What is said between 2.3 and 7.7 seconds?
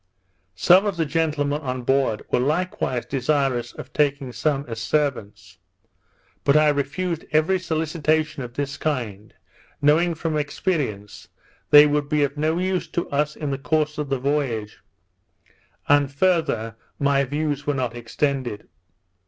were likewise desirous of taking some as servants; but I refused every